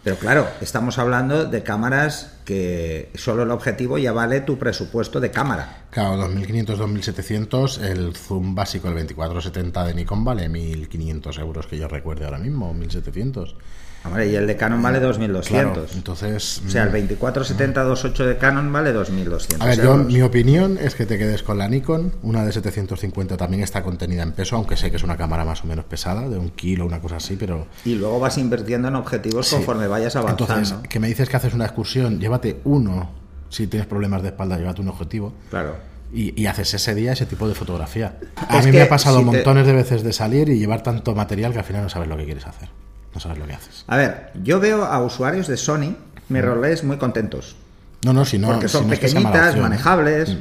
[0.02, 5.30] Pero claro, estamos hablando de cámaras que solo el objetivo ya vale tu presupuesto de
[5.30, 5.86] cámara.
[5.88, 11.88] Claro, 2500, 2700, el zoom básico, el 2470 de Nikon vale 1500 euros, que yo
[11.88, 13.56] recuerde ahora mismo, 1700.
[14.04, 15.48] Hombre, y el de Canon vale 2200.
[15.72, 16.62] Claro, entonces.
[16.66, 20.06] O sea, el mm, 2470-28 de Canon vale 2200 A ver, yo, euros.
[20.06, 22.12] mi opinión es que te quedes con la Nikon.
[22.22, 25.64] Una de 750 también está contenida en peso, aunque sé que es una cámara más
[25.64, 27.66] o menos pesada, de un kilo, una cosa así, pero.
[27.84, 29.56] Y luego vas invirtiendo en objetivos Sí.
[29.56, 30.52] conforme vayas avanzando.
[30.54, 33.10] Entonces, que me dices que haces una excursión, llévate uno.
[33.48, 35.32] Si tienes problemas de espalda, llévate un objetivo.
[35.48, 35.76] Claro.
[36.12, 38.18] Y, y haces ese día ese tipo de fotografía.
[38.48, 40.82] A Es mí me ha pasado si te- montones de veces de salir y llevar
[40.82, 42.68] tanto material que al final no sabes lo que quieres hacer.
[43.14, 43.84] No sabes lo que haces.
[43.86, 45.96] A ver, yo veo a usuarios de Sony
[46.28, 47.56] mirrorless muy contentos.
[48.04, 48.48] No, no, si no.
[48.48, 50.36] porque son si no pequeñitas, manejables.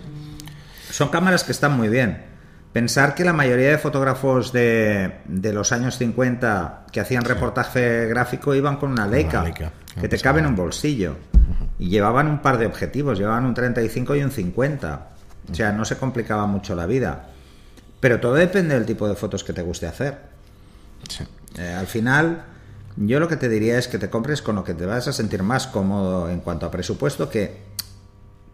[0.91, 2.23] Son cámaras que están muy bien.
[2.73, 8.55] Pensar que la mayoría de fotógrafos de, de los años 50 que hacían reportaje gráfico
[8.55, 11.15] iban con una Leica, Leica, que te cabe en un bolsillo.
[11.77, 15.07] Y llevaban un par de objetivos, llevaban un 35 y un 50.
[15.51, 17.27] O sea, no se complicaba mucho la vida.
[17.99, 20.17] Pero todo depende del tipo de fotos que te guste hacer.
[21.07, 21.23] Sí.
[21.57, 22.43] Eh, al final,
[22.97, 25.13] yo lo que te diría es que te compres con lo que te vas a
[25.13, 27.63] sentir más cómodo en cuanto a presupuesto, que,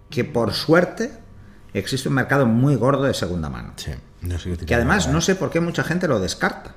[0.09, 1.11] que por suerte
[1.73, 3.73] existe un mercado muy gordo de segunda mano.
[3.75, 3.91] Sí,
[4.65, 6.75] que además no sé por qué mucha gente lo descarta.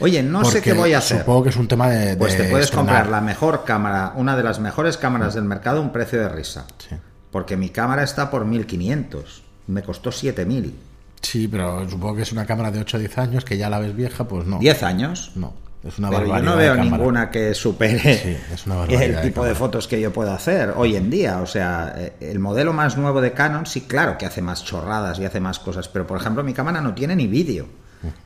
[0.00, 1.20] Oye, no sé qué voy a hacer.
[1.20, 2.16] Supongo que es un tema de.
[2.16, 2.86] Pues te puedes estrenar.
[2.86, 6.28] comprar la mejor cámara, una de las mejores cámaras del mercado, a un precio de
[6.28, 6.66] risa.
[6.78, 6.96] Sí.
[7.30, 9.42] Porque mi cámara está por 1500.
[9.68, 10.74] Me costó 7000.
[11.22, 13.78] Sí, pero supongo que es una cámara de 8 o 10 años que ya la
[13.78, 14.58] ves vieja, pues no.
[14.58, 15.32] 10 años.
[15.36, 15.54] No,
[15.86, 19.44] es una Pero yo no veo ninguna que supere Sí, es una barbaridad el tipo
[19.44, 21.40] de, fotos que yo puedo hacer hoy en día.
[21.40, 25.18] O sea, eh, el modelo más nuevo de Canon, sí, claro que hace más chorradas
[25.18, 27.66] y hace más cosas, pero por ejemplo, mi cámara no tiene ni vídeo,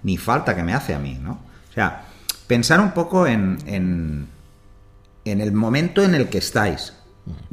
[0.02, 1.32] ni falta que me hace a mí, ¿no?
[1.70, 2.02] O sea,
[2.46, 4.28] pensar un poco en, en,
[5.24, 6.94] en el momento en el que estáis.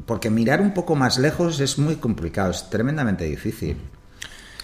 [0.06, 3.78] Porque mirar un poco más lejos es muy complicado, es tremendamente difícil.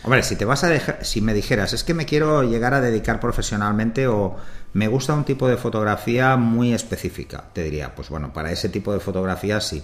[0.03, 2.81] Hombre, si te vas a dejar, si me dijeras, es que me quiero llegar a
[2.81, 4.35] dedicar profesionalmente o
[4.73, 8.93] me gusta un tipo de fotografía muy específica, te diría, pues bueno, para ese tipo
[8.93, 9.83] de fotografía sí,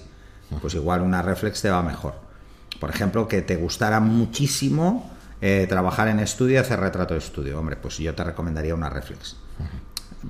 [0.61, 2.15] pues igual una reflex te va mejor.
[2.79, 7.59] Por ejemplo, que te gustara muchísimo eh, trabajar en estudio y hacer retrato de estudio,
[7.59, 9.35] hombre, pues yo te recomendaría una reflex.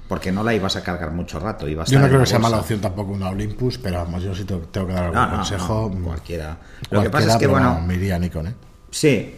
[0.10, 1.66] Porque no la ibas a cargar mucho rato.
[1.68, 4.56] Yo no creo que sea mala opción tampoco una Olympus, pero vamos, yo sí te-
[4.72, 5.92] tengo que dar algún No, no, consejo.
[5.96, 6.58] no, cualquiera.
[6.92, 8.54] Lo que pasa es que, bueno, me iría Nikon, ¿eh?
[8.92, 9.36] Sí.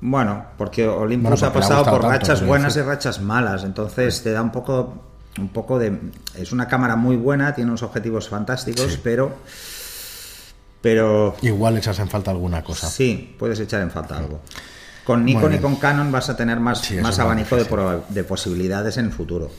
[0.00, 4.22] Bueno, porque Olympus Bueno, porque ha pasado por tanto, rachas buenas y rachas malas, entonces
[4.22, 5.04] te da un poco
[5.38, 5.98] un poco de
[6.36, 9.36] es una cámara muy buena, tiene unos objetivos fantásticos, pero
[10.80, 12.88] pero Igual echas en falta alguna cosa.
[12.88, 14.40] sí, puedes echar en falta algo.
[15.04, 19.06] Con Nikon y con Canon vas a tener más, Sí, más abanico de, posibilidades en
[19.06, 19.50] el futuro.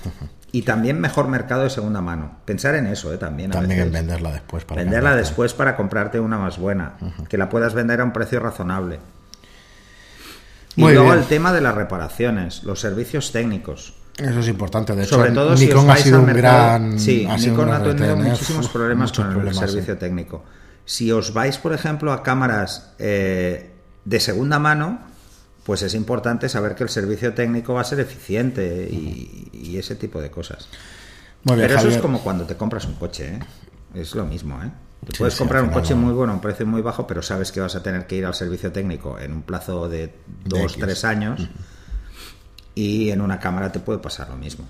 [0.52, 2.38] Y también mejor mercado de segunda mano.
[2.46, 3.18] Pensar en eso, ¿eh?
[3.18, 3.50] También.
[3.52, 4.64] a También en venderla después.
[4.64, 5.28] Para Venderla cambiarte.
[5.28, 6.94] después para comprarte una más buena.
[7.28, 9.00] Que la puedas vender a un precio razonable.
[10.80, 11.20] Y luego bien.
[11.20, 13.94] el tema de las reparaciones, los servicios técnicos.
[14.18, 14.96] Eso es importante.
[14.96, 16.58] De hecho, Sobre todo si Nikon ha vais sido al un mercado.
[16.58, 17.00] gran.
[17.00, 20.00] sí, ha Nikon ha gran tenido retener, muchísimos problemas con problemas, el servicio sí.
[20.00, 20.44] técnico.
[20.86, 23.72] Si os vais, por ejemplo, a cámaras eh,
[24.06, 25.00] de segunda mano,
[25.64, 29.96] pues es importante saber que el servicio técnico va a ser eficiente y, y ese
[29.96, 30.68] tipo de cosas.
[31.44, 33.40] Muy bien, Pero eso es como cuando te compras un coche, ¿eh?
[33.94, 34.70] Es lo mismo, ¿eh?
[35.06, 37.52] Te puedes sí, comprar un coche muy bueno a un precio muy bajo, pero sabes
[37.52, 40.14] que vas a tener que ir al servicio técnico en un plazo de
[40.46, 40.78] dos, X.
[40.80, 41.48] tres años.
[42.76, 44.66] Y en una cámara te puede pasar lo mismo.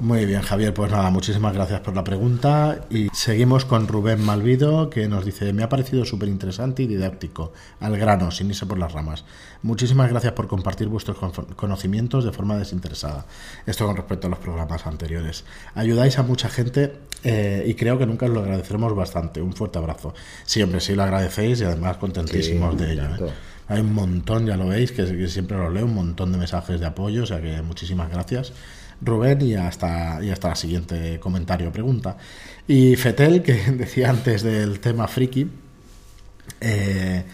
[0.00, 2.86] Muy bien, Javier, pues nada, muchísimas gracias por la pregunta.
[2.88, 7.52] Y seguimos con Rubén Malvido, que nos dice, me ha parecido súper interesante y didáctico,
[7.80, 9.26] al grano, sin irse por las ramas.
[9.62, 13.26] Muchísimas gracias por compartir vuestros con- conocimientos de forma desinteresada.
[13.66, 15.44] Esto con respecto a los programas anteriores.
[15.74, 19.42] Ayudáis a mucha gente eh, y creo que nunca os lo agradeceremos bastante.
[19.42, 20.14] Un fuerte abrazo.
[20.46, 23.02] Sí, hombre, sí lo agradecéis y además contentísimos Sí, de ello.
[23.26, 23.30] ¿eh?
[23.68, 26.80] Hay un montón, ya lo veis, que, que siempre lo leo, un montón de mensajes
[26.80, 28.54] de apoyo, o sea que muchísimas gracias.
[29.02, 32.16] Rubén y hasta, y hasta la siguiente comentario o pregunta.
[32.66, 35.48] Y Fetel, que decía antes del tema friki,
[36.60, 37.24] eh,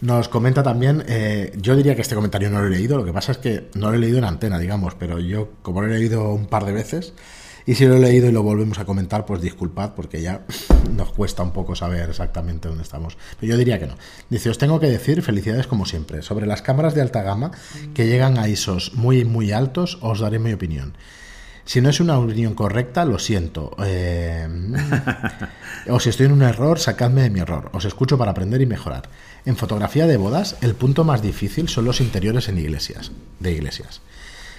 [0.00, 3.12] nos comenta también, eh, yo diría que este comentario no lo he leído, lo que
[3.12, 5.98] pasa es que no lo he leído en antena, digamos, pero yo como lo he
[5.98, 7.14] leído un par de veces,
[7.66, 10.44] y si lo he leído y lo volvemos a comentar, pues disculpad, porque ya
[10.96, 13.16] nos cuesta un poco saber exactamente dónde estamos.
[13.40, 13.94] Pero yo diría que no.
[14.30, 16.22] Dice, os tengo que decir, felicidades como siempre.
[16.22, 17.52] Sobre las cámaras de alta gama
[17.94, 20.94] que llegan a ISOs muy, muy altos, os daré mi opinión.
[21.66, 23.74] Si no es una opinión correcta, lo siento.
[23.82, 24.46] Eh,
[25.88, 27.70] o si estoy en un error, sacadme de mi error.
[27.72, 29.08] Os escucho para aprender y mejorar.
[29.46, 34.02] En fotografía de bodas, el punto más difícil son los interiores en iglesias, de iglesias.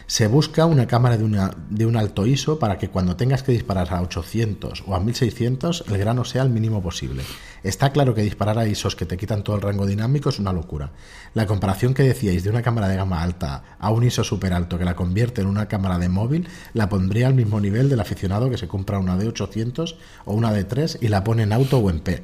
[0.08, 3.52] Se busca una cámara de, una, de un alto ISO para que cuando tengas que
[3.52, 7.24] disparar a 800 o a 1600 el grano sea el mínimo posible.
[7.64, 10.54] Está claro que disparar a ISOs que te quitan todo el rango dinámico es una
[10.54, 10.92] locura.
[11.34, 14.78] La comparación que decíais de una cámara de gama alta a un ISO súper alto
[14.78, 18.52] que la convierte en una cámara de móvil la pondría al mismo nivel del aficionado
[18.52, 21.80] que se compra una de 800 o una de 3 y la pone en auto
[21.80, 22.24] o en P.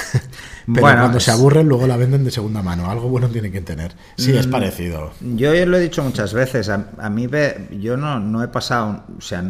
[0.66, 2.90] Pero cuando se aburren, luego la venden de segunda mano.
[2.90, 3.94] Algo bueno tiene que tener.
[4.16, 5.12] Sí, es mm, parecido.
[5.20, 6.68] Yo lo he dicho muchas veces.
[6.68, 7.28] A, mí,
[7.72, 9.04] yo no, no he pasado.
[9.18, 9.44] O sea,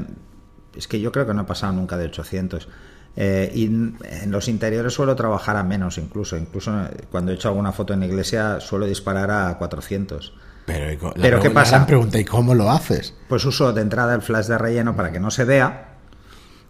[0.74, 2.68] es que yo creo que no he pasado nunca de 800.
[3.14, 6.36] Eh, y en los interiores suelo trabajar a menos, incluso.
[6.36, 6.72] Incluso
[7.10, 10.32] cuando he hecho alguna foto en la iglesia, suelo disparar a 400.
[10.64, 11.80] Pero, Pero ¿qué pasa?
[11.80, 13.14] La pregunta, ¿y cómo lo haces?
[13.28, 15.96] Pues uso de entrada el flash de relleno para que no se vea.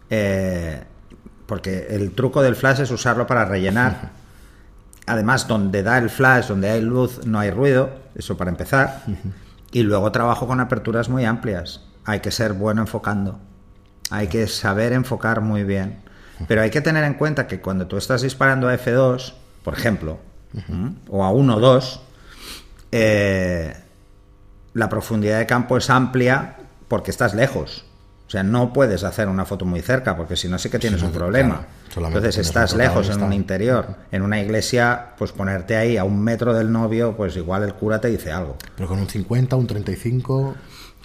[0.09, 0.83] Eh,
[1.45, 4.11] porque el truco del flash es usarlo para rellenar.
[5.05, 9.03] Además, donde da el flash, donde hay luz, no hay ruido, eso para empezar.
[9.73, 11.81] Y luego trabajo con aperturas muy amplias.
[12.05, 13.39] Hay que ser bueno enfocando.
[14.11, 15.97] Hay que saber enfocar muy bien.
[16.47, 20.19] Pero hay que tener en cuenta que cuando tú estás disparando a F2, por ejemplo,
[21.09, 22.01] o a 1-2,
[22.91, 23.75] eh,
[24.73, 27.85] la profundidad de campo es amplia porque estás lejos.
[28.33, 31.03] O sea, no puedes hacer una foto muy cerca porque si no sí que tienes
[31.03, 31.67] un problema.
[31.95, 33.95] Entonces estás lejos en un interior.
[34.11, 38.01] En una iglesia, pues ponerte ahí a un metro del novio, pues igual el cura
[38.01, 38.57] te dice algo.
[38.75, 40.55] Pero con un 50, un 35...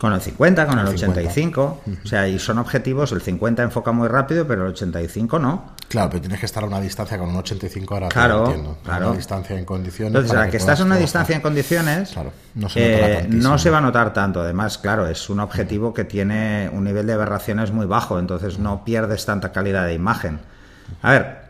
[0.01, 1.81] Con el 50, con el 85.
[2.05, 5.73] O sea, y son objetivos, el 50 enfoca muy rápido, pero el 85 no.
[5.89, 8.09] Claro, pero tienes que estar a una distancia con un 85 ahora.
[8.09, 8.79] Claro, entiendo.
[8.85, 9.09] claro.
[9.09, 10.15] Una distancia en condiciones.
[10.15, 12.15] Entonces, a la que, estás a una distancia en condiciones,
[12.55, 14.41] no, se, eh, no se va a notar tanto.
[14.41, 18.85] Además, claro, es un objetivo que tiene un nivel de aberraciones muy bajo, entonces no
[18.85, 20.39] pierdes tanta calidad de imagen.
[21.03, 21.49] A ver,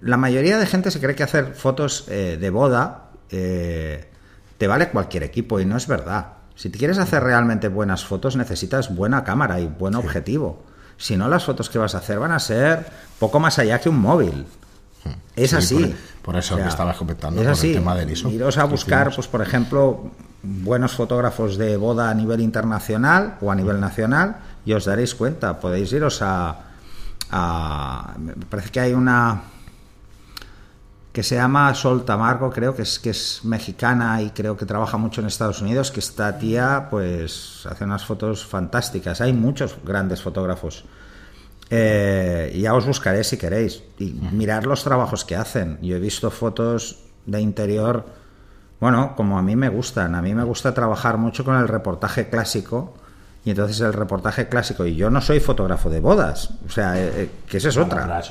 [0.00, 4.08] la mayoría de gente se cree que hacer fotos eh, de boda eh,
[4.58, 6.33] te vale cualquier equipo y no es verdad.
[6.54, 10.62] Si te quieres hacer realmente buenas fotos, necesitas buena cámara y buen objetivo.
[10.96, 12.86] Si no, las fotos que vas a hacer van a ser
[13.18, 14.46] poco más allá que un móvil.
[15.04, 15.10] Hmm.
[15.34, 15.94] Es así.
[16.22, 17.70] Por, eso que estabas comentando, es así.
[17.70, 18.30] el tema del ISO.
[18.30, 20.10] Iros a buscar, pues por ejemplo,
[20.42, 25.58] buenos fotógrafos de boda a nivel internacional o a nivel nacional y os daréis cuenta.
[25.58, 26.56] Podéis iros a,
[27.30, 29.42] a me parece que hay una
[31.14, 34.96] que se llama Sol Tamargo, creo que es, que es mexicana y creo que trabaja
[34.96, 39.20] mucho en Estados Unidos, que esta tía pues hace unas fotos fantásticas.
[39.20, 40.84] Hay muchos grandes fotógrafos.
[41.70, 43.84] Eh, ya os buscaré si queréis.
[43.96, 45.78] Y mirar los trabajos que hacen.
[45.80, 48.06] Yo he visto fotos de interior,
[48.80, 50.16] bueno, como a mí me gustan.
[50.16, 52.94] A mí me gusta trabajar mucho con el reportaje clásico
[53.44, 57.12] y entonces el reportaje clásico, y yo no soy fotógrafo de bodas, o sea, eh,
[57.14, 58.22] eh, que esa es otra.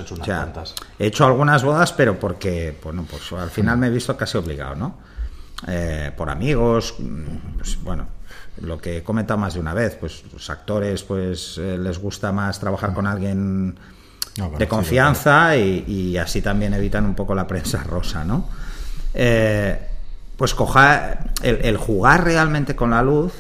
[0.98, 4.76] he hecho algunas bodas, pero porque, bueno, pues al final me he visto casi obligado,
[4.76, 4.98] ¿no?
[5.68, 8.08] Eh, por amigos, mm, pues, bueno,
[8.62, 12.60] lo que he comentado más de una vez, pues los actores, pues les gusta más
[12.60, 13.78] trabajar con alguien
[14.58, 18.50] de confianza y, así también evitan un poco la prensa rosa, ¿no?
[20.38, 23.34] pues coja el jugar realmente con la luz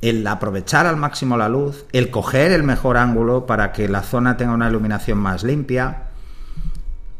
[0.00, 4.36] el aprovechar al máximo la luz, el coger el mejor ángulo para que la zona
[4.36, 6.04] tenga una iluminación más limpia,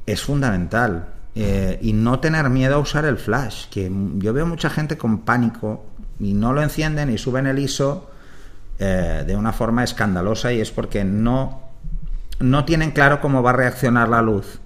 [0.07, 1.09] es fundamental.
[1.35, 5.21] Eh, y no tener miedo a usar el flash, que yo veo mucha gente con
[5.21, 5.85] pánico
[6.19, 8.11] y no lo encienden y suben el ISO
[8.81, 11.61] eh, de una forma escandalosa y es porque no,
[12.41, 14.59] no tienen claro cómo va a reaccionar la luz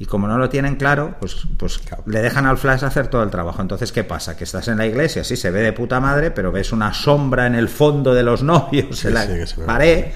[0.00, 3.30] y como no lo tienen claro, pues, pues le dejan al flash hacer todo el
[3.30, 3.60] trabajo.
[3.60, 4.36] Entonces, ¿qué pasa?
[4.36, 7.46] Que estás en la iglesia, sí se ve de puta madre, pero ves una sombra
[7.46, 9.26] en el fondo de los novios, en la
[9.66, 10.06] pared,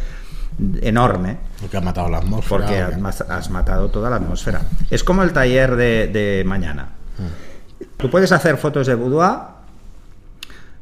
[0.83, 1.39] enorme.
[1.61, 2.59] Porque ha matado la atmósfera.
[2.59, 2.81] Porque
[3.29, 4.63] has, matado toda la atmósfera.
[4.89, 6.91] Es como el taller de, mañana.
[7.19, 7.87] Mm.
[7.97, 9.39] Tú puedes hacer fotos de boudoir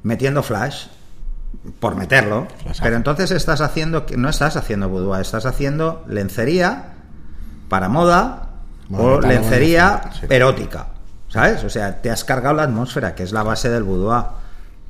[0.03, 0.87] metiendo flash,
[1.79, 2.47] por meterlo,
[2.83, 6.95] pero entonces estás haciendo, no estás haciendo boudoir, estás haciendo lencería
[7.69, 8.50] para moda
[8.93, 10.89] o lencería erótica,
[11.29, 11.63] ¿sabes?
[11.65, 14.25] O sea, te has cargado la atmósfera, que es la base del boudoir.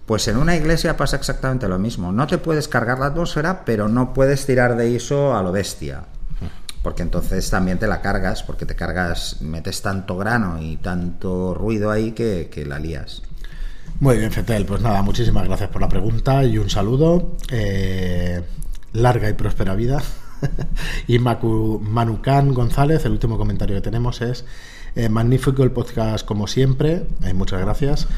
[0.06, 2.10] Pues en una iglesia pasa exactamente lo mismo.
[2.10, 6.02] No te puedes cargar la atmósfera, pero no puedes tirar de ISO a lo bestia.
[6.82, 11.90] Porque entonces también te la cargas, porque te cargas, metes tanto grano y tanto ruido
[11.90, 13.22] ahí que, que la lías.
[14.00, 14.64] Muy bien, Fetel.
[14.64, 17.36] Pues nada, muchísimas gracias por la pregunta y un saludo.
[17.50, 18.42] Eh,
[18.94, 20.02] larga y próspera vida.
[21.06, 24.44] y Manucán González, el último comentario que tenemos es
[24.94, 28.08] eh, magnífico el podcast como siempre, eh, muchas gracias.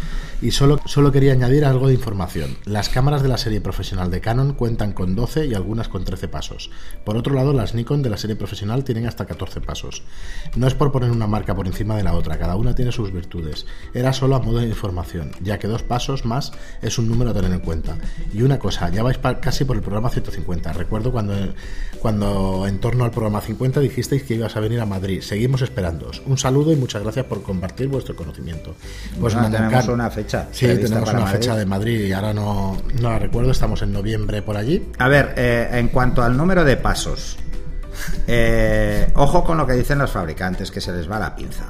[0.43, 2.57] Y solo, solo quería añadir algo de información.
[2.65, 6.27] Las cámaras de la serie profesional de Canon cuentan con 12 y algunas con 13
[6.27, 6.69] pasos.
[7.05, 10.03] Por otro lado, las Nikon de la serie profesional tienen hasta 14 pasos.
[10.57, 13.13] No es por poner una marca por encima de la otra, cada una tiene sus
[13.13, 13.67] virtudes.
[13.95, 17.35] Era solo a modo de información, ya que dos pasos más es un número a
[17.35, 17.97] tener en cuenta.
[18.35, 20.73] Y una cosa, ya vais casi por el programa 150.
[20.73, 21.35] Recuerdo cuando,
[22.01, 25.21] cuando en torno al programa 50 dijisteis que ibas a venir a Madrid.
[25.21, 26.23] Seguimos esperándoos.
[26.27, 28.75] Un saludo y muchas gracias por compartir vuestro conocimiento.
[29.21, 33.19] Pues tenemos una fecha Sí, tenemos una fecha de Madrid y ahora no, no la
[33.19, 34.91] recuerdo, estamos en noviembre por allí.
[34.99, 37.37] A ver, eh, en cuanto al número de pasos,
[38.27, 41.65] eh, ojo con lo que dicen los fabricantes, que se les va la pinza.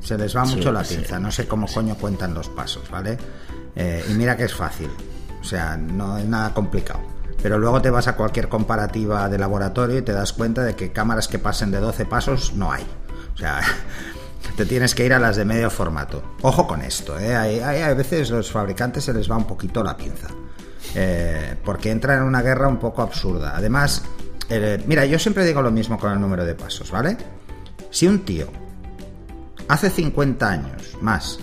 [0.00, 3.18] Se les va mucho la pinza, no sé cómo coño cuentan los pasos, ¿vale?
[3.76, 4.88] Eh, y mira que es fácil,
[5.40, 7.00] o sea, no es nada complicado.
[7.42, 10.92] Pero luego te vas a cualquier comparativa de laboratorio y te das cuenta de que
[10.92, 12.84] cámaras que pasen de 12 pasos no hay.
[13.34, 13.60] O sea,
[14.58, 16.34] te tienes que ir a las de medio formato.
[16.42, 17.36] Ojo con esto, ¿eh?
[17.36, 20.26] hay, a veces los fabricantes se les va un poquito la pinza.
[20.96, 23.52] Eh, porque entran en una guerra un poco absurda.
[23.54, 24.02] Además,
[24.88, 27.16] mira, yo siempre digo lo mismo con el número de pasos, ¿vale?
[27.90, 28.48] Si un tío
[29.68, 31.38] hace 50 años más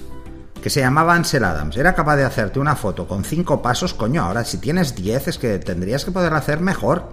[0.61, 4.23] que se llamaba Ansel Adams era capaz de hacerte una foto con 5 pasos, coño,
[4.23, 7.07] ahora si tienes 10 es que tendrías que poder hacer mejor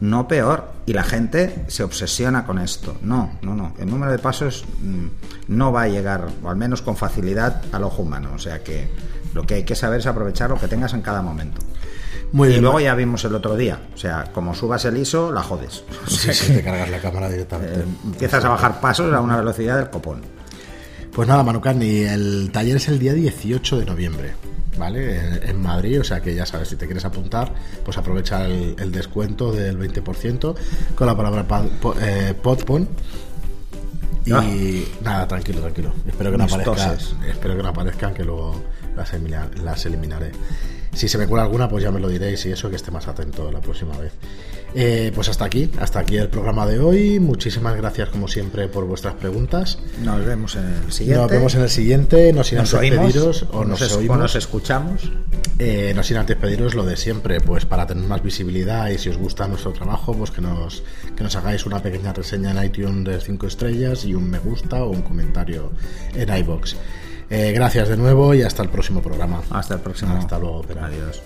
[0.00, 0.72] no peor.
[0.84, 2.96] Y la gente se obsesiona con esto.
[3.02, 3.72] No, no, no.
[3.78, 5.06] El número de pasos mm,
[5.48, 8.30] no va a llegar, o al menos con facilidad, al ojo humano.
[8.34, 8.88] O sea que
[9.34, 11.60] lo que hay que saber es aprovechar lo que tengas en cada momento.
[12.32, 13.78] Muy y luego ya vimos el otro día.
[13.94, 15.84] O sea, como subas el ISO, la jodes.
[16.08, 17.80] Sí, te cargas la cámara directamente.
[17.80, 20.22] Eh, empiezas a bajar pasos a una velocidad del copón.
[21.14, 24.32] Pues nada, Manucán, y el taller es el día 18 de noviembre.
[24.78, 25.48] ¿vale?
[25.48, 27.52] En, Madrid, o sea que ya sabes, si te quieres apuntar,
[27.84, 30.54] pues aprovecha el, descuento del 20%
[30.94, 31.46] con la palabra
[32.00, 32.88] eh, podpon.
[34.24, 34.44] Y ah.
[35.02, 35.92] nada, tranquilo, tranquilo.
[36.06, 36.96] Espero que no aparezcan,
[37.28, 38.62] espero que no aparezcan, que luego
[38.96, 39.12] las,
[39.62, 40.32] las eliminaré.
[40.94, 43.08] Si se me cuela alguna, pues ya me lo diréis y eso, que esté más
[43.08, 44.12] atento la próxima vez.
[44.74, 47.20] Eh, pues hasta aquí, hasta aquí el programa de hoy.
[47.20, 49.78] Muchísimas gracias, como siempre, por vuestras preguntas.
[50.02, 51.20] Nos vemos en el siguiente.
[51.20, 52.32] Nos vemos en el siguiente.
[52.32, 55.10] No sin antes pediros, o nos, nos escuchamos.
[55.58, 59.10] Eh, no sin antes pediros lo de siempre, pues para tener más visibilidad y si
[59.10, 60.82] os gusta nuestro trabajo, pues que nos,
[61.16, 64.82] que nos hagáis una pequeña reseña en iTunes de 5 estrellas y un me gusta
[64.82, 65.70] o un comentario
[66.14, 66.76] en iBox.
[67.34, 69.40] Eh, gracias de nuevo y hasta el próximo programa.
[69.50, 70.14] Hasta el próximo.
[70.18, 70.66] Hasta luego.
[70.82, 71.22] Adiós.